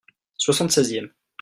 Soixante-seizième. 0.45 1.13